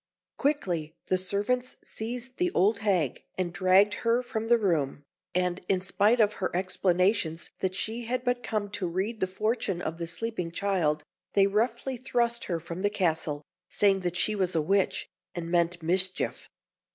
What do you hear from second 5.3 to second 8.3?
and in spite of her explanations that she had